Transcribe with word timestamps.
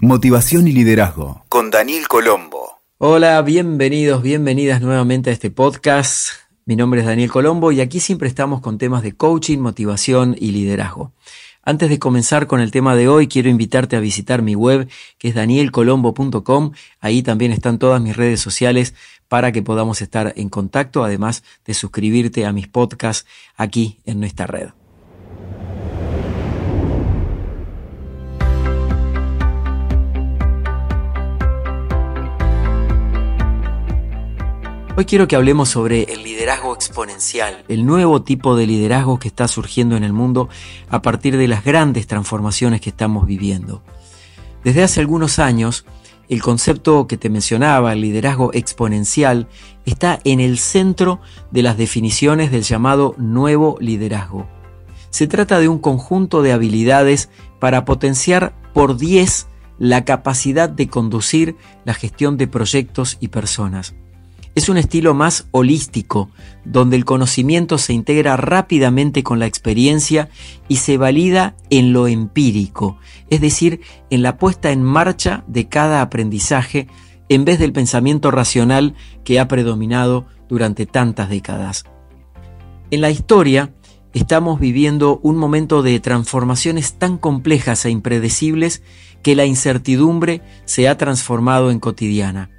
Motivación 0.00 0.68
y 0.68 0.72
Liderazgo 0.72 1.44
con 1.48 1.70
Daniel 1.72 2.06
Colombo. 2.06 2.78
Hola, 2.98 3.42
bienvenidos, 3.42 4.22
bienvenidas 4.22 4.80
nuevamente 4.80 5.30
a 5.30 5.32
este 5.32 5.50
podcast. 5.50 6.28
Mi 6.66 6.76
nombre 6.76 7.00
es 7.00 7.06
Daniel 7.06 7.32
Colombo 7.32 7.72
y 7.72 7.80
aquí 7.80 7.98
siempre 7.98 8.28
estamos 8.28 8.60
con 8.60 8.78
temas 8.78 9.02
de 9.02 9.16
coaching, 9.16 9.58
motivación 9.58 10.36
y 10.38 10.52
liderazgo. 10.52 11.10
Antes 11.64 11.90
de 11.90 11.98
comenzar 11.98 12.46
con 12.46 12.60
el 12.60 12.70
tema 12.70 12.94
de 12.94 13.08
hoy, 13.08 13.26
quiero 13.26 13.48
invitarte 13.48 13.96
a 13.96 14.00
visitar 14.00 14.40
mi 14.40 14.54
web 14.54 14.88
que 15.18 15.30
es 15.30 15.34
danielcolombo.com. 15.34 16.72
Ahí 17.00 17.24
también 17.24 17.50
están 17.50 17.80
todas 17.80 18.00
mis 18.00 18.16
redes 18.16 18.40
sociales 18.40 18.94
para 19.26 19.50
que 19.50 19.62
podamos 19.62 20.00
estar 20.00 20.32
en 20.36 20.48
contacto, 20.48 21.02
además 21.02 21.42
de 21.64 21.74
suscribirte 21.74 22.46
a 22.46 22.52
mis 22.52 22.68
podcasts 22.68 23.26
aquí 23.56 23.98
en 24.04 24.20
nuestra 24.20 24.46
red. 24.46 24.68
Hoy 34.98 35.04
quiero 35.04 35.28
que 35.28 35.36
hablemos 35.36 35.68
sobre 35.68 36.12
el 36.12 36.24
liderazgo 36.24 36.74
exponencial, 36.74 37.64
el 37.68 37.86
nuevo 37.86 38.24
tipo 38.24 38.56
de 38.56 38.66
liderazgo 38.66 39.20
que 39.20 39.28
está 39.28 39.46
surgiendo 39.46 39.96
en 39.96 40.02
el 40.02 40.12
mundo 40.12 40.48
a 40.88 41.02
partir 41.02 41.36
de 41.36 41.46
las 41.46 41.64
grandes 41.64 42.08
transformaciones 42.08 42.80
que 42.80 42.90
estamos 42.90 43.24
viviendo. 43.24 43.84
Desde 44.64 44.82
hace 44.82 44.98
algunos 44.98 45.38
años, 45.38 45.84
el 46.28 46.42
concepto 46.42 47.06
que 47.06 47.16
te 47.16 47.30
mencionaba, 47.30 47.92
el 47.92 48.00
liderazgo 48.00 48.52
exponencial, 48.52 49.46
está 49.86 50.18
en 50.24 50.40
el 50.40 50.58
centro 50.58 51.20
de 51.52 51.62
las 51.62 51.78
definiciones 51.78 52.50
del 52.50 52.62
llamado 52.62 53.14
nuevo 53.18 53.76
liderazgo. 53.78 54.48
Se 55.10 55.28
trata 55.28 55.60
de 55.60 55.68
un 55.68 55.78
conjunto 55.78 56.42
de 56.42 56.50
habilidades 56.50 57.30
para 57.60 57.84
potenciar 57.84 58.52
por 58.74 58.96
10 58.96 59.46
la 59.78 60.04
capacidad 60.04 60.68
de 60.68 60.88
conducir 60.88 61.54
la 61.84 61.94
gestión 61.94 62.36
de 62.36 62.48
proyectos 62.48 63.16
y 63.20 63.28
personas. 63.28 63.94
Es 64.58 64.68
un 64.68 64.76
estilo 64.76 65.14
más 65.14 65.46
holístico, 65.52 66.30
donde 66.64 66.96
el 66.96 67.04
conocimiento 67.04 67.78
se 67.78 67.92
integra 67.92 68.36
rápidamente 68.36 69.22
con 69.22 69.38
la 69.38 69.46
experiencia 69.46 70.30
y 70.66 70.78
se 70.78 70.96
valida 70.96 71.54
en 71.70 71.92
lo 71.92 72.08
empírico, 72.08 72.98
es 73.30 73.40
decir, 73.40 73.82
en 74.10 74.22
la 74.22 74.36
puesta 74.36 74.72
en 74.72 74.82
marcha 74.82 75.44
de 75.46 75.68
cada 75.68 76.02
aprendizaje 76.02 76.88
en 77.28 77.44
vez 77.44 77.60
del 77.60 77.72
pensamiento 77.72 78.32
racional 78.32 78.96
que 79.22 79.38
ha 79.38 79.46
predominado 79.46 80.26
durante 80.48 80.86
tantas 80.86 81.28
décadas. 81.28 81.84
En 82.90 83.00
la 83.00 83.12
historia, 83.12 83.72
estamos 84.12 84.58
viviendo 84.58 85.20
un 85.22 85.36
momento 85.36 85.82
de 85.82 86.00
transformaciones 86.00 86.98
tan 86.98 87.16
complejas 87.16 87.84
e 87.84 87.90
impredecibles 87.90 88.82
que 89.22 89.36
la 89.36 89.44
incertidumbre 89.44 90.42
se 90.64 90.88
ha 90.88 90.98
transformado 90.98 91.70
en 91.70 91.78
cotidiana. 91.78 92.57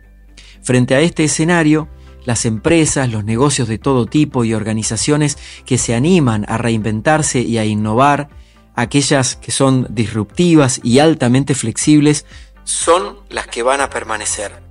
Frente 0.61 0.95
a 0.95 1.01
este 1.01 1.23
escenario, 1.23 1.87
las 2.25 2.45
empresas, 2.45 3.11
los 3.11 3.23
negocios 3.23 3.67
de 3.67 3.77
todo 3.77 4.05
tipo 4.05 4.43
y 4.43 4.53
organizaciones 4.53 5.37
que 5.65 5.77
se 5.77 5.95
animan 5.95 6.45
a 6.47 6.57
reinventarse 6.57 7.41
y 7.41 7.57
a 7.57 7.65
innovar, 7.65 8.29
aquellas 8.75 9.35
que 9.35 9.51
son 9.51 9.87
disruptivas 9.89 10.79
y 10.83 10.99
altamente 10.99 11.55
flexibles, 11.55 12.25
son 12.63 13.17
las 13.29 13.47
que 13.47 13.63
van 13.63 13.81
a 13.81 13.89
permanecer. 13.89 14.61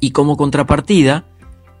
Y 0.00 0.10
como 0.10 0.36
contrapartida, 0.36 1.24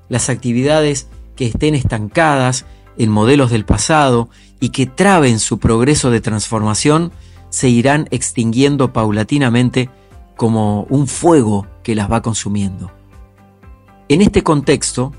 las 0.08 0.28
actividades 0.28 1.08
que 1.36 1.46
estén 1.46 1.74
estancadas 1.74 2.64
en 2.96 3.10
modelos 3.10 3.50
del 3.50 3.64
pasado 3.64 4.28
y 4.60 4.70
que 4.70 4.86
traben 4.86 5.40
su 5.40 5.58
progreso 5.58 6.10
de 6.10 6.20
transformación 6.20 7.12
se 7.50 7.68
irán 7.68 8.08
extinguiendo 8.10 8.92
paulatinamente 8.92 9.90
como 10.36 10.84
un 10.84 11.06
fuego 11.06 11.66
que 11.82 11.94
las 11.94 12.10
va 12.10 12.22
consumiendo. 12.22 12.90
En 14.12 14.20
este 14.20 14.42
contexto, 14.42 15.14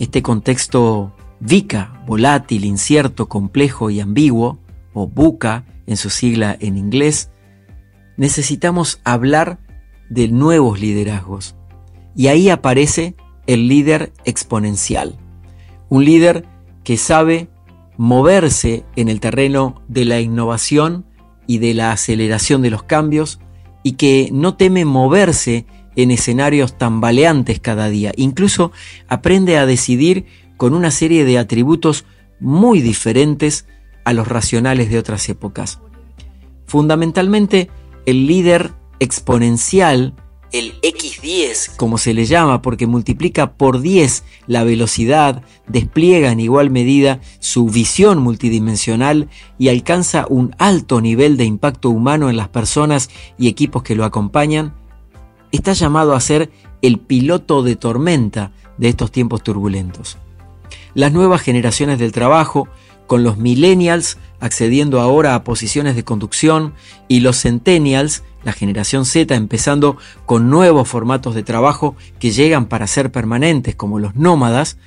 este 0.00 0.22
contexto 0.22 1.14
VICA, 1.38 2.02
volátil, 2.04 2.64
incierto, 2.64 3.28
complejo 3.28 3.90
y 3.90 4.00
ambiguo, 4.00 4.58
o 4.92 5.06
VUCA 5.06 5.64
en 5.86 5.96
su 5.96 6.10
sigla 6.10 6.56
en 6.58 6.76
inglés, 6.76 7.30
necesitamos 8.16 9.00
hablar 9.04 9.60
de 10.10 10.26
nuevos 10.26 10.80
liderazgos. 10.80 11.54
Y 12.16 12.26
ahí 12.26 12.50
aparece 12.50 13.14
el 13.46 13.68
líder 13.68 14.12
exponencial. 14.24 15.16
Un 15.88 16.04
líder 16.04 16.44
que 16.82 16.96
sabe 16.96 17.48
moverse 17.98 18.84
en 18.96 19.08
el 19.08 19.20
terreno 19.20 19.80
de 19.86 20.04
la 20.04 20.20
innovación 20.20 21.06
y 21.46 21.58
de 21.58 21.72
la 21.72 21.92
aceleración 21.92 22.62
de 22.62 22.70
los 22.70 22.82
cambios 22.82 23.38
y 23.84 23.92
que 23.92 24.30
no 24.32 24.56
teme 24.56 24.84
moverse 24.84 25.66
en 25.98 26.12
escenarios 26.12 26.78
tambaleantes 26.78 27.58
cada 27.58 27.88
día. 27.88 28.12
Incluso 28.16 28.70
aprende 29.08 29.58
a 29.58 29.66
decidir 29.66 30.26
con 30.56 30.72
una 30.72 30.92
serie 30.92 31.24
de 31.24 31.38
atributos 31.38 32.04
muy 32.38 32.80
diferentes 32.80 33.66
a 34.04 34.12
los 34.12 34.28
racionales 34.28 34.90
de 34.90 34.98
otras 34.98 35.28
épocas. 35.28 35.80
Fundamentalmente, 36.66 37.68
el 38.06 38.28
líder 38.28 38.74
exponencial, 39.00 40.14
el 40.52 40.80
X10, 40.82 41.74
como 41.76 41.98
se 41.98 42.14
le 42.14 42.26
llama, 42.26 42.62
porque 42.62 42.86
multiplica 42.86 43.54
por 43.54 43.80
10 43.80 44.22
la 44.46 44.62
velocidad, 44.62 45.42
despliega 45.66 46.30
en 46.30 46.38
igual 46.38 46.70
medida 46.70 47.20
su 47.40 47.66
visión 47.66 48.20
multidimensional 48.20 49.28
y 49.58 49.68
alcanza 49.68 50.26
un 50.28 50.54
alto 50.58 51.00
nivel 51.00 51.36
de 51.36 51.44
impacto 51.44 51.90
humano 51.90 52.30
en 52.30 52.36
las 52.36 52.48
personas 52.48 53.10
y 53.36 53.48
equipos 53.48 53.82
que 53.82 53.96
lo 53.96 54.04
acompañan, 54.04 54.74
está 55.52 55.72
llamado 55.72 56.14
a 56.14 56.20
ser 56.20 56.50
el 56.82 56.98
piloto 56.98 57.62
de 57.62 57.76
tormenta 57.76 58.52
de 58.76 58.88
estos 58.88 59.10
tiempos 59.10 59.42
turbulentos. 59.42 60.18
Las 60.94 61.12
nuevas 61.12 61.42
generaciones 61.42 61.98
del 61.98 62.12
trabajo, 62.12 62.68
con 63.06 63.22
los 63.22 63.38
millennials 63.38 64.18
accediendo 64.40 65.00
ahora 65.00 65.34
a 65.34 65.44
posiciones 65.44 65.96
de 65.96 66.04
conducción 66.04 66.74
y 67.08 67.20
los 67.20 67.40
centennials, 67.42 68.22
la 68.44 68.52
generación 68.52 69.04
Z 69.04 69.34
empezando 69.34 69.96
con 70.26 70.50
nuevos 70.50 70.88
formatos 70.88 71.34
de 71.34 71.42
trabajo 71.42 71.96
que 72.20 72.30
llegan 72.30 72.66
para 72.66 72.86
ser 72.86 73.10
permanentes 73.10 73.74
como 73.74 73.98
los 73.98 74.14
nómadas, 74.14 74.78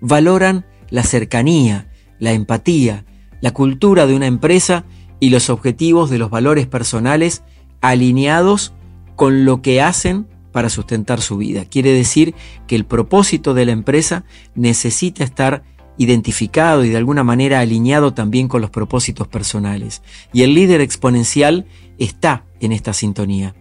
valoran 0.00 0.64
la 0.88 1.02
cercanía, 1.02 1.88
la 2.18 2.32
empatía, 2.32 3.04
la 3.40 3.52
cultura 3.52 4.06
de 4.06 4.14
una 4.14 4.26
empresa 4.26 4.84
y 5.20 5.30
los 5.30 5.50
objetivos 5.50 6.10
de 6.10 6.18
los 6.18 6.30
valores 6.30 6.66
personales 6.66 7.42
alineados 7.80 8.72
con 9.16 9.44
lo 9.44 9.62
que 9.62 9.80
hacen 9.80 10.26
para 10.52 10.68
sustentar 10.68 11.20
su 11.20 11.36
vida. 11.36 11.64
Quiere 11.64 11.92
decir 11.92 12.34
que 12.66 12.76
el 12.76 12.84
propósito 12.84 13.54
de 13.54 13.66
la 13.66 13.72
empresa 13.72 14.24
necesita 14.54 15.24
estar 15.24 15.64
identificado 15.96 16.84
y 16.84 16.90
de 16.90 16.96
alguna 16.96 17.24
manera 17.24 17.60
alineado 17.60 18.14
también 18.14 18.48
con 18.48 18.60
los 18.60 18.70
propósitos 18.70 19.28
personales. 19.28 20.02
Y 20.32 20.42
el 20.42 20.54
líder 20.54 20.80
exponencial 20.80 21.66
está 21.98 22.44
en 22.60 22.72
esta 22.72 22.92
sintonía. 22.92 23.54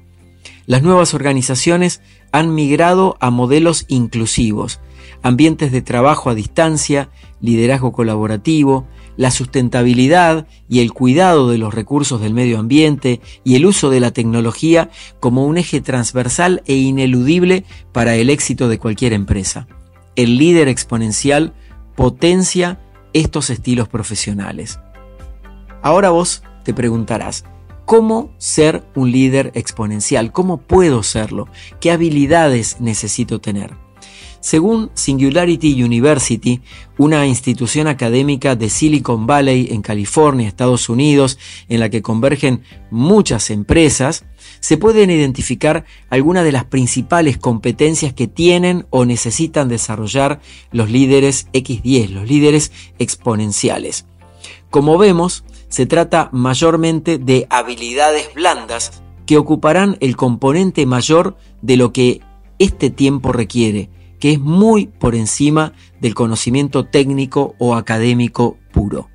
Las 0.66 0.82
nuevas 0.82 1.14
organizaciones 1.14 2.02
han 2.32 2.56
migrado 2.56 3.18
a 3.20 3.30
modelos 3.30 3.86
inclusivos, 3.88 4.80
ambientes 5.22 5.72
de 5.72 5.82
trabajo 5.82 6.30
a 6.30 6.36
distancia, 6.36 7.10
liderazgo 7.42 7.92
colaborativo, 7.92 8.88
la 9.18 9.32
sustentabilidad 9.32 10.48
y 10.68 10.80
el 10.80 10.92
cuidado 10.92 11.50
de 11.50 11.58
los 11.58 11.74
recursos 11.74 12.22
del 12.22 12.34
medio 12.34 12.60
ambiente 12.60 13.22
y 13.44 13.56
el 13.56 13.66
uso 13.66 13.90
de 13.90 14.00
la 14.00 14.12
tecnología 14.12 14.90
como 15.20 15.46
un 15.46 15.58
eje 15.58 15.82
transversal 15.82 16.64
e 16.66 16.76
ineludible 16.76 17.66
para 17.92 18.16
el 18.16 18.30
éxito 18.30 18.68
de 18.68 18.80
cualquier 18.80 19.14
empresa. 19.14 19.68
El 20.16 20.38
líder 20.38 20.68
exponencial 20.68 21.54
potencia 21.96 22.80
estos 23.14 23.50
estilos 23.50 23.88
profesionales. 23.88 24.80
Ahora 25.82 26.10
vos 26.10 26.44
te 26.64 26.74
preguntarás, 26.74 27.46
¿cómo 27.86 28.32
ser 28.38 28.84
un 28.96 29.12
líder 29.12 29.52
exponencial? 29.54 30.32
¿Cómo 30.32 30.58
puedo 30.58 31.04
serlo? 31.04 31.48
¿Qué 31.80 31.92
habilidades 31.92 32.80
necesito 32.80 33.40
tener? 33.40 33.83
Según 34.40 34.92
Singularity 34.94 35.82
University, 35.82 36.62
una 36.98 37.26
institución 37.26 37.88
académica 37.88 38.58
de 38.58 38.70
Silicon 38.70 39.26
Valley 39.26 39.70
en 39.72 39.82
California, 39.82 40.48
Estados 40.48 40.90
Unidos, 40.90 41.40
en 41.70 41.80
la 41.80 41.90
que 41.90 42.02
convergen 42.02 42.64
muchas 42.92 43.50
empresas, 43.50 44.26
se 44.60 44.78
pueden 44.78 45.10
identificar 45.10 45.86
algunas 46.10 46.44
de 46.44 46.52
las 46.52 46.66
principales 46.66 47.38
competencias 47.38 48.14
que 48.14 48.28
tienen 48.28 48.86
o 48.90 49.06
necesitan 49.06 49.70
desarrollar 49.70 50.42
los 50.72 50.90
líderes 50.90 51.48
X10, 51.54 52.10
los 52.10 52.28
líderes 52.28 52.72
exponenciales. 53.00 54.06
Como 54.70 54.98
vemos, 54.98 55.46
se 55.70 55.86
trata 55.86 56.30
mayormente 56.34 57.18
de 57.18 57.48
habilidades 57.50 58.34
blandas 58.34 59.04
que 59.26 59.38
ocuparán 59.38 59.98
el 60.02 60.16
componente 60.16 60.86
mayor 60.86 61.38
de 61.62 61.78
lo 61.78 61.94
que 61.94 62.22
este 62.60 62.90
tiempo 62.90 63.32
requiere, 63.32 63.90
que 64.20 64.32
es 64.34 64.40
muy 64.40 64.88
por 64.88 65.16
encima 65.16 65.74
del 66.00 66.16
conocimiento 66.16 66.86
técnico 66.86 67.56
o 67.60 67.76
académico 67.76 68.58
puro. 68.72 69.10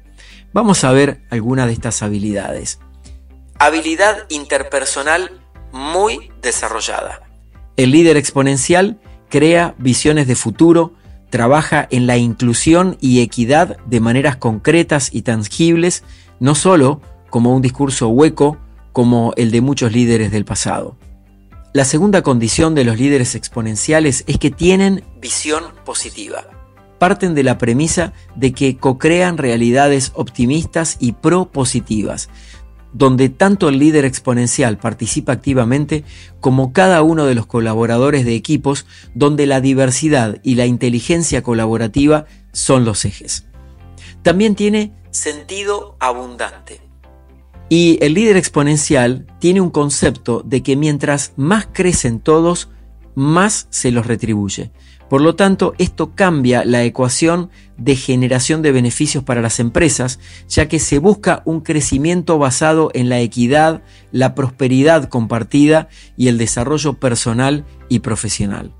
Vamos 0.52 0.84
a 0.84 0.92
ver 0.92 1.22
algunas 1.30 1.66
de 1.66 1.72
estas 1.72 2.02
habilidades. 2.02 2.78
Habilidad 3.58 4.26
interpersonal 4.28 5.40
muy 5.72 6.30
desarrollada. 6.42 7.22
El 7.76 7.92
líder 7.92 8.16
exponencial 8.16 9.00
crea 9.28 9.74
visiones 9.78 10.26
de 10.26 10.34
futuro, 10.34 10.94
trabaja 11.30 11.86
en 11.90 12.06
la 12.06 12.16
inclusión 12.16 12.96
y 13.00 13.20
equidad 13.20 13.78
de 13.86 14.00
maneras 14.00 14.36
concretas 14.36 15.10
y 15.12 15.22
tangibles, 15.22 16.04
no 16.40 16.54
solo 16.54 17.00
como 17.30 17.54
un 17.54 17.62
discurso 17.62 18.08
hueco 18.08 18.56
como 18.92 19.32
el 19.36 19.50
de 19.50 19.60
muchos 19.60 19.92
líderes 19.92 20.30
del 20.30 20.44
pasado. 20.44 20.96
La 21.74 21.84
segunda 21.84 22.22
condición 22.22 22.74
de 22.74 22.84
los 22.84 22.98
líderes 22.98 23.34
exponenciales 23.34 24.24
es 24.26 24.38
que 24.38 24.50
tienen 24.50 25.04
visión 25.20 25.64
positiva. 25.84 26.46
Parten 26.98 27.34
de 27.34 27.42
la 27.42 27.58
premisa 27.58 28.14
de 28.34 28.52
que 28.52 28.78
co-crean 28.78 29.36
realidades 29.36 30.12
optimistas 30.14 30.96
y 30.98 31.12
propositivas, 31.12 32.30
donde 32.94 33.28
tanto 33.28 33.68
el 33.68 33.78
líder 33.78 34.06
exponencial 34.06 34.78
participa 34.78 35.32
activamente 35.32 36.04
como 36.40 36.72
cada 36.72 37.02
uno 37.02 37.26
de 37.26 37.34
los 37.34 37.44
colaboradores 37.44 38.24
de 38.24 38.34
equipos, 38.34 38.86
donde 39.14 39.46
la 39.46 39.60
diversidad 39.60 40.38
y 40.42 40.54
la 40.54 40.64
inteligencia 40.64 41.42
colaborativa 41.42 42.24
son 42.50 42.86
los 42.86 43.04
ejes. 43.04 43.44
También 44.22 44.54
tiene 44.54 44.92
sentido 45.10 45.96
abundante. 46.00 46.87
Y 47.68 47.98
el 48.02 48.14
líder 48.14 48.36
exponencial 48.36 49.26
tiene 49.40 49.60
un 49.60 49.70
concepto 49.70 50.42
de 50.44 50.62
que 50.62 50.76
mientras 50.76 51.32
más 51.36 51.68
crecen 51.70 52.20
todos, 52.20 52.70
más 53.14 53.66
se 53.70 53.90
los 53.90 54.06
retribuye. 54.06 54.70
Por 55.08 55.22
lo 55.22 55.34
tanto, 55.34 55.74
esto 55.78 56.14
cambia 56.14 56.64
la 56.64 56.84
ecuación 56.84 57.50
de 57.78 57.96
generación 57.96 58.60
de 58.60 58.72
beneficios 58.72 59.24
para 59.24 59.40
las 59.40 59.58
empresas, 59.58 60.18
ya 60.48 60.68
que 60.68 60.78
se 60.78 60.98
busca 60.98 61.42
un 61.46 61.60
crecimiento 61.60 62.38
basado 62.38 62.90
en 62.92 63.08
la 63.08 63.20
equidad, 63.20 63.82
la 64.12 64.34
prosperidad 64.34 65.08
compartida 65.08 65.88
y 66.16 66.28
el 66.28 66.36
desarrollo 66.36 66.94
personal 66.94 67.64
y 67.88 68.00
profesional. 68.00 68.74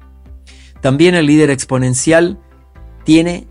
También 0.82 1.14
el 1.14 1.26
líder 1.26 1.50
exponencial 1.50 2.38
tiene 3.04 3.48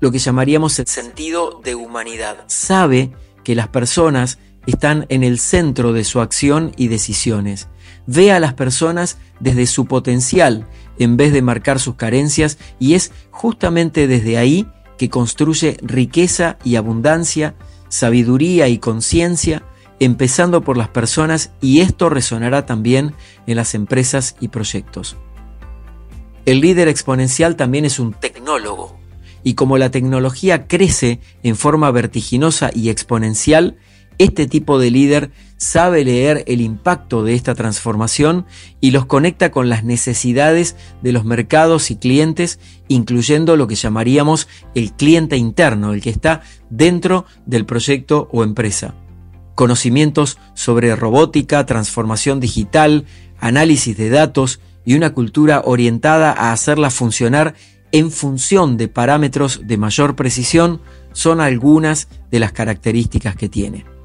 lo 0.00 0.10
que 0.10 0.18
llamaríamos 0.18 0.78
el 0.78 0.86
sentido 0.86 1.60
de 1.62 1.74
humanidad. 1.74 2.44
Sabe 2.46 3.12
que 3.44 3.54
las 3.54 3.68
personas 3.68 4.38
están 4.66 5.06
en 5.08 5.22
el 5.22 5.38
centro 5.38 5.92
de 5.92 6.04
su 6.04 6.20
acción 6.20 6.72
y 6.76 6.88
decisiones. 6.88 7.68
Ve 8.06 8.32
a 8.32 8.40
las 8.40 8.54
personas 8.54 9.18
desde 9.40 9.66
su 9.66 9.86
potencial 9.86 10.66
en 10.98 11.16
vez 11.16 11.32
de 11.32 11.42
marcar 11.42 11.80
sus 11.80 11.96
carencias 11.96 12.58
y 12.78 12.94
es 12.94 13.12
justamente 13.30 14.06
desde 14.06 14.38
ahí 14.38 14.66
que 14.98 15.10
construye 15.10 15.76
riqueza 15.82 16.58
y 16.64 16.76
abundancia, 16.76 17.54
sabiduría 17.88 18.68
y 18.68 18.78
conciencia, 18.78 19.62
empezando 20.00 20.62
por 20.62 20.76
las 20.76 20.88
personas 20.88 21.52
y 21.60 21.80
esto 21.80 22.08
resonará 22.08 22.66
también 22.66 23.14
en 23.46 23.56
las 23.56 23.74
empresas 23.74 24.36
y 24.40 24.48
proyectos. 24.48 25.16
El 26.44 26.60
líder 26.60 26.88
exponencial 26.88 27.56
también 27.56 27.84
es 27.84 27.98
un 27.98 28.12
tecnólogo 28.12 28.96
y 29.42 29.54
como 29.54 29.78
la 29.78 29.90
tecnología 29.90 30.66
crece 30.66 31.20
en 31.42 31.56
forma 31.56 31.90
vertiginosa 31.90 32.70
y 32.74 32.88
exponencial, 32.88 33.76
este 34.18 34.46
tipo 34.46 34.78
de 34.78 34.90
líder 34.90 35.30
sabe 35.58 36.04
leer 36.04 36.44
el 36.46 36.60
impacto 36.60 37.22
de 37.24 37.34
esta 37.34 37.54
transformación 37.54 38.46
y 38.80 38.90
los 38.90 39.06
conecta 39.06 39.50
con 39.50 39.68
las 39.68 39.84
necesidades 39.84 40.76
de 41.02 41.12
los 41.12 41.24
mercados 41.24 41.90
y 41.90 41.96
clientes, 41.96 42.58
incluyendo 42.88 43.56
lo 43.56 43.66
que 43.66 43.74
llamaríamos 43.74 44.48
el 44.74 44.92
cliente 44.92 45.36
interno, 45.36 45.92
el 45.92 46.02
que 46.02 46.10
está 46.10 46.42
dentro 46.70 47.26
del 47.46 47.64
proyecto 47.64 48.28
o 48.32 48.42
empresa. 48.42 48.94
Conocimientos 49.54 50.38
sobre 50.54 50.94
robótica, 50.94 51.64
transformación 51.64 52.40
digital, 52.40 53.06
análisis 53.38 53.96
de 53.96 54.10
datos 54.10 54.60
y 54.84 54.94
una 54.94 55.14
cultura 55.14 55.62
orientada 55.64 56.32
a 56.32 56.52
hacerla 56.52 56.90
funcionar 56.90 57.54
en 57.92 58.10
función 58.10 58.76
de 58.76 58.88
parámetros 58.88 59.62
de 59.64 59.78
mayor 59.78 60.16
precisión 60.16 60.82
son 61.12 61.40
algunas 61.40 62.08
de 62.30 62.40
las 62.40 62.52
características 62.52 63.36
que 63.36 63.48
tiene. 63.48 63.95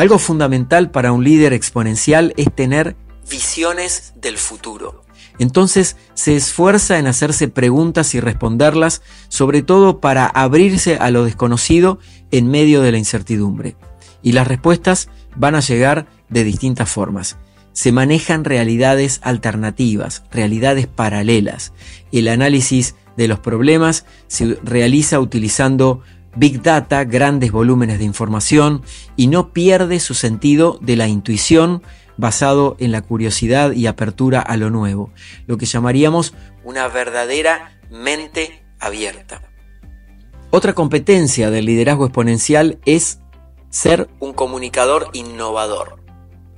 Algo 0.00 0.18
fundamental 0.18 0.90
para 0.90 1.12
un 1.12 1.24
líder 1.24 1.52
exponencial 1.52 2.32
es 2.38 2.50
tener 2.54 2.96
visiones 3.30 4.14
del 4.16 4.38
futuro. 4.38 5.04
Entonces 5.38 5.98
se 6.14 6.36
esfuerza 6.36 6.98
en 6.98 7.06
hacerse 7.06 7.48
preguntas 7.48 8.14
y 8.14 8.20
responderlas, 8.20 9.02
sobre 9.28 9.60
todo 9.60 10.00
para 10.00 10.24
abrirse 10.24 10.96
a 10.96 11.10
lo 11.10 11.24
desconocido 11.24 11.98
en 12.30 12.50
medio 12.50 12.80
de 12.80 12.92
la 12.92 12.96
incertidumbre. 12.96 13.76
Y 14.22 14.32
las 14.32 14.48
respuestas 14.48 15.10
van 15.36 15.54
a 15.54 15.60
llegar 15.60 16.06
de 16.30 16.44
distintas 16.44 16.88
formas. 16.88 17.36
Se 17.74 17.92
manejan 17.92 18.46
realidades 18.46 19.20
alternativas, 19.22 20.22
realidades 20.30 20.86
paralelas. 20.86 21.74
El 22.10 22.28
análisis 22.28 22.94
de 23.18 23.28
los 23.28 23.38
problemas 23.38 24.06
se 24.28 24.58
realiza 24.64 25.20
utilizando 25.20 26.00
Big 26.36 26.62
Data, 26.62 27.04
grandes 27.04 27.50
volúmenes 27.52 27.98
de 27.98 28.04
información 28.04 28.82
y 29.16 29.26
no 29.26 29.52
pierde 29.52 30.00
su 30.00 30.14
sentido 30.14 30.78
de 30.80 30.96
la 30.96 31.08
intuición 31.08 31.82
basado 32.16 32.76
en 32.78 32.92
la 32.92 33.02
curiosidad 33.02 33.72
y 33.72 33.86
apertura 33.86 34.40
a 34.40 34.56
lo 34.56 34.70
nuevo, 34.70 35.10
lo 35.46 35.56
que 35.56 35.66
llamaríamos 35.66 36.34
una 36.64 36.86
verdadera 36.88 37.80
mente 37.90 38.62
abierta. 38.78 39.42
Otra 40.50 40.74
competencia 40.74 41.50
del 41.50 41.64
liderazgo 41.64 42.04
exponencial 42.04 42.78
es 42.84 43.20
ser 43.70 44.08
un 44.18 44.32
comunicador 44.32 45.08
innovador. 45.12 45.96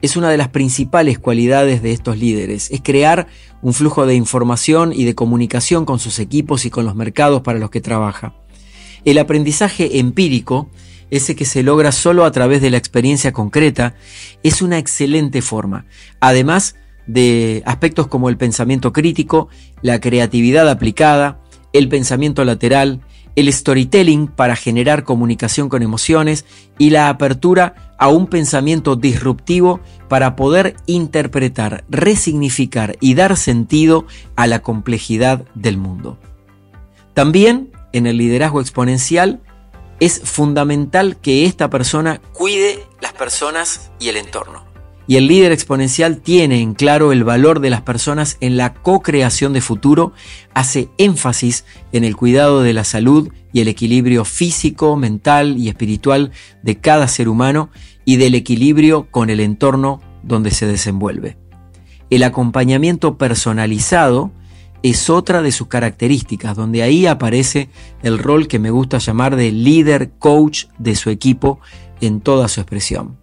Es 0.00 0.16
una 0.16 0.30
de 0.30 0.36
las 0.36 0.48
principales 0.48 1.19
cualidades 1.19 1.80
de 1.82 1.92
estos 1.92 2.19
líderes, 2.19 2.70
es 2.72 2.80
crear 2.82 3.28
un 3.60 3.72
flujo 3.72 4.04
de 4.04 4.14
información 4.14 4.92
y 4.92 5.04
de 5.04 5.14
comunicación 5.14 5.84
con 5.84 6.00
sus 6.00 6.19
equipos 6.19 6.64
y 6.64 6.70
con 6.70 6.84
los 6.84 6.96
mercados 6.96 7.42
para 7.42 7.60
los 7.60 7.70
que 7.70 7.80
trabaja. 7.80 8.34
El 9.04 9.19
aprendizaje 9.19 9.99
empírico, 9.99 10.70
ese 11.10 11.34
que 11.34 11.44
se 11.44 11.62
logra 11.62 11.93
solo 11.93 12.25
a 12.25 12.31
través 12.31 12.62
de 12.62 12.70
la 12.70 12.76
experiencia 12.76 13.32
concreta, 13.32 13.94
es 14.43 14.62
una 14.62 14.78
excelente 14.78 15.43
forma. 15.43 15.87
Además 16.20 16.76
de 17.06 17.62
aspectos 17.66 18.06
como 18.06 18.28
el 18.28 18.37
pensamiento 18.37 18.93
crítico, 18.93 19.49
la 19.82 20.00
creatividad 20.00 20.69
aplicada, 20.69 21.40
el 21.72 21.88
pensamiento 21.88 22.44
lateral, 22.44 23.00
el 23.34 23.52
storytelling 23.52 24.28
para 24.28 24.56
generar 24.56 25.05
comunicación 25.05 25.69
con 25.69 25.82
emociones 25.82 26.44
y 26.78 26.90
la 26.90 27.08
apertura 27.08 27.94
a 27.98 28.08
un 28.08 28.26
pensamiento 28.26 28.94
disruptivo 28.94 29.81
para 30.08 30.37
poder 30.37 30.76
interpretar, 30.87 31.84
resignificar 31.88 32.96
y 33.00 33.15
dar 33.15 33.36
sentido 33.36 34.06
a 34.36 34.46
la 34.46 34.60
complejidad 34.60 35.46
del 35.55 35.79
mundo. 35.79 36.19
También 37.15 37.71
en 37.93 38.06
el 38.06 38.17
liderazgo 38.17 38.61
exponencial, 38.61 39.41
es 40.01 40.20
fundamental 40.25 41.17
que 41.20 41.44
esta 41.44 41.70
persona 41.70 42.20
cuide 42.32 42.84
las 43.01 43.13
personas 43.13 43.93
y 44.01 44.08
el 44.08 44.17
entorno. 44.17 44.65
Y 45.06 45.17
el 45.17 45.27
líder 45.27 45.53
exponencial 45.53 46.20
tiene 46.20 46.61
en 46.61 46.75
claro 46.75 47.13
el 47.13 47.25
valor 47.25 47.61
de 47.61 47.70
las 47.70 47.82
personas 47.82 48.37
en 48.41 48.56
la 48.56 48.72
co-creación 48.75 49.53
de 49.53 49.61
futuro, 49.61 50.13
hace 50.55 50.89
énfasis 50.96 51.65
en 51.93 52.05
el 52.05 52.17
cuidado 52.17 52.63
de 52.63 52.72
la 52.72 52.84
salud 52.84 53.32
y 53.53 53.61
el 53.61 53.69
equilibrio 53.69 54.25
físico, 54.25 54.96
mental 54.96 55.56
y 55.58 55.69
espiritual 55.69 56.32
de 56.63 56.79
cada 56.79 57.08
ser 57.08 57.29
humano 57.29 57.70
y 58.05 58.17
del 58.17 58.34
equilibrio 58.34 59.08
con 59.11 59.29
el 59.29 59.41
entorno 59.41 60.01
donde 60.22 60.51
se 60.51 60.67
desenvuelve. 60.67 61.37
El 62.11 62.22
acompañamiento 62.22 63.19
personalizado 63.19 64.32
es 64.82 65.10
otra 65.10 65.43
de 65.43 65.53
sus 65.53 65.69
características, 65.69 66.56
donde 66.56 66.82
ahí 66.82 67.06
aparece 67.06 67.69
el 68.03 68.19
rol 68.19 68.48
que 68.48 68.58
me 68.58 68.70
gusta 68.70 68.98
llamar 68.98 69.36
de 69.36 69.53
líder 69.53 70.10
coach 70.19 70.67
de 70.79 70.96
su 70.96 71.10
equipo 71.10 71.60
en 72.01 72.20
toda 72.20 72.48
su 72.48 72.60
expresión. 72.60 73.19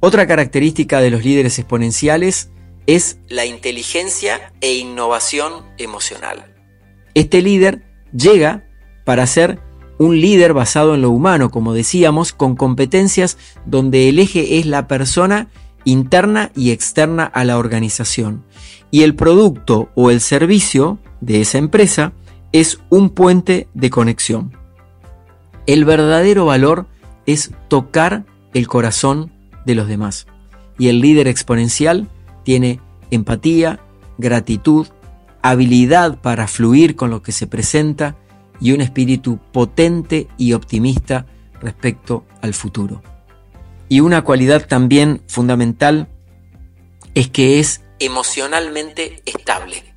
Otra 0.00 0.26
característica 0.26 1.00
de 1.00 1.10
los 1.10 1.24
líderes 1.24 1.58
exponenciales 1.58 2.50
es 2.86 3.18
la 3.28 3.46
inteligencia 3.46 4.52
e 4.60 4.74
innovación 4.74 5.52
emocional. 5.78 6.54
Este 7.14 7.40
líder 7.42 7.84
llega 8.12 8.64
para 9.04 9.26
ser 9.26 9.60
un 9.98 10.20
líder 10.20 10.54
basado 10.54 10.94
en 10.94 11.02
lo 11.02 11.10
humano, 11.10 11.50
como 11.50 11.72
decíamos, 11.72 12.32
con 12.32 12.56
competencias 12.56 13.38
donde 13.64 14.08
el 14.08 14.18
eje 14.18 14.58
es 14.58 14.66
la 14.66 14.88
persona 14.88 15.48
interna 15.84 16.50
y 16.54 16.70
externa 16.70 17.24
a 17.24 17.44
la 17.44 17.58
organización 17.58 18.44
y 18.90 19.02
el 19.02 19.14
producto 19.14 19.90
o 19.94 20.10
el 20.10 20.20
servicio 20.20 20.98
de 21.20 21.40
esa 21.40 21.58
empresa 21.58 22.12
es 22.52 22.78
un 22.90 23.10
puente 23.10 23.66
de 23.74 23.90
conexión. 23.90 24.56
El 25.66 25.84
verdadero 25.84 26.46
valor 26.46 26.86
es 27.26 27.50
tocar 27.66 28.24
el 28.52 28.68
corazón 28.68 29.32
de 29.66 29.74
los 29.74 29.88
demás. 29.88 30.26
Y 30.78 30.88
el 30.88 31.00
líder 31.00 31.26
exponencial 31.26 32.08
tiene 32.44 32.78
empatía, 33.10 33.80
gratitud, 34.18 34.86
habilidad 35.42 36.20
para 36.20 36.46
fluir 36.46 36.94
con 36.94 37.10
lo 37.10 37.22
que 37.22 37.32
se 37.32 37.46
presenta 37.46 38.16
y 38.60 38.72
un 38.72 38.80
espíritu 38.80 39.38
potente 39.52 40.28
y 40.36 40.52
optimista 40.52 41.26
respecto 41.60 42.24
al 42.40 42.54
futuro. 42.54 43.02
Y 43.88 44.00
una 44.00 44.22
cualidad 44.22 44.66
también 44.66 45.22
fundamental 45.26 46.08
es 47.14 47.28
que 47.28 47.60
es 47.60 47.82
emocionalmente 47.98 49.22
estable. 49.24 49.94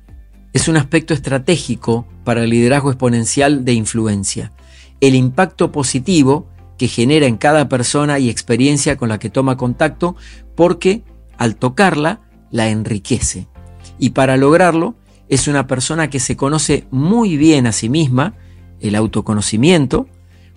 Es 0.52 0.68
un 0.68 0.76
aspecto 0.76 1.14
estratégico 1.14 2.06
para 2.24 2.44
el 2.44 2.50
liderazgo 2.50 2.90
exponencial 2.90 3.64
de 3.64 3.72
influencia. 3.72 4.52
El 5.00 5.14
impacto 5.14 5.72
positivo 5.72 6.48
que 6.78 6.88
genera 6.88 7.26
en 7.26 7.36
cada 7.36 7.68
persona 7.68 8.18
y 8.18 8.30
experiencia 8.30 8.96
con 8.96 9.08
la 9.08 9.18
que 9.18 9.30
toma 9.30 9.56
contacto 9.56 10.16
porque 10.54 11.02
al 11.36 11.56
tocarla 11.56 12.20
la 12.50 12.68
enriquece. 12.68 13.48
Y 13.98 14.10
para 14.10 14.36
lograrlo 14.36 14.94
es 15.28 15.48
una 15.48 15.66
persona 15.66 16.08
que 16.08 16.20
se 16.20 16.36
conoce 16.36 16.86
muy 16.90 17.36
bien 17.36 17.66
a 17.66 17.72
sí 17.72 17.88
misma, 17.88 18.34
el 18.80 18.94
autoconocimiento, 18.94 20.06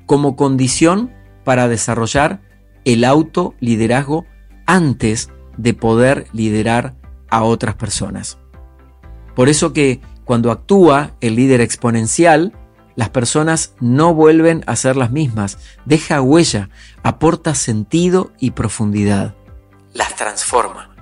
como 0.05 0.35
condición 0.35 1.11
para 1.43 1.67
desarrollar 1.67 2.41
el 2.85 3.03
autoliderazgo 3.03 4.25
antes 4.65 5.29
de 5.57 5.73
poder 5.73 6.27
liderar 6.33 6.95
a 7.29 7.43
otras 7.43 7.75
personas. 7.75 8.37
Por 9.35 9.49
eso 9.49 9.73
que 9.73 10.01
cuando 10.25 10.51
actúa 10.51 11.11
el 11.21 11.35
líder 11.35 11.61
exponencial, 11.61 12.53
las 12.95 13.09
personas 13.09 13.73
no 13.79 14.13
vuelven 14.13 14.63
a 14.67 14.75
ser 14.75 14.95
las 14.95 15.11
mismas, 15.11 15.57
deja 15.85 16.21
huella, 16.21 16.69
aporta 17.03 17.55
sentido 17.55 18.31
y 18.39 18.51
profundidad, 18.51 19.33
las 19.93 20.15
transforma. 20.15 20.95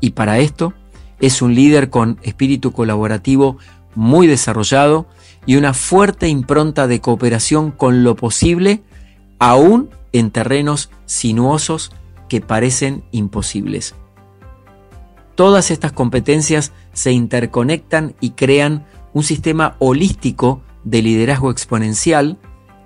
Y 0.00 0.10
para 0.10 0.38
esto 0.38 0.74
es 1.20 1.42
un 1.42 1.54
líder 1.54 1.90
con 1.90 2.18
espíritu 2.22 2.72
colaborativo 2.72 3.58
muy 3.94 4.26
desarrollado 4.26 5.06
y 5.46 5.56
una 5.56 5.74
fuerte 5.74 6.28
impronta 6.28 6.86
de 6.86 7.00
cooperación 7.00 7.70
con 7.70 8.04
lo 8.04 8.14
posible, 8.16 8.82
aún 9.38 9.90
en 10.12 10.30
terrenos 10.30 10.90
sinuosos 11.06 11.92
que 12.28 12.40
parecen 12.40 13.04
imposibles. 13.10 13.94
Todas 15.34 15.70
estas 15.70 15.92
competencias 15.92 16.72
se 16.92 17.12
interconectan 17.12 18.14
y 18.20 18.30
crean 18.30 18.86
un 19.12 19.22
sistema 19.22 19.76
holístico 19.78 20.62
de 20.84 21.02
liderazgo 21.02 21.50
exponencial 21.50 22.38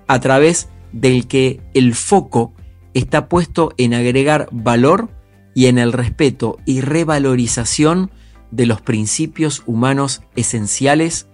a 0.07 0.19
través 0.19 0.69
del 0.91 1.27
que 1.27 1.61
el 1.73 1.95
foco 1.95 2.53
está 2.93 3.27
puesto 3.27 3.73
en 3.77 3.93
agregar 3.93 4.47
valor 4.51 5.09
y 5.55 5.65
en 5.65 5.77
el 5.77 5.93
respeto 5.93 6.57
y 6.65 6.81
revalorización 6.81 8.11
de 8.51 8.67
los 8.67 8.81
principios 8.81 9.63
humanos 9.65 10.21
esenciales 10.35 11.27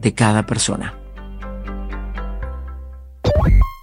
de 0.00 0.14
cada 0.14 0.46
persona. 0.46 0.99